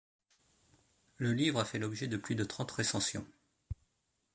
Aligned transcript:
Le 1.17 1.31
livre 1.31 1.59
a 1.59 1.63
fait 1.65 1.77
l'objet 1.77 2.07
de 2.07 2.17
plus 2.17 2.33
de 2.33 2.43
trente 2.43 2.71
recensions. 2.71 3.27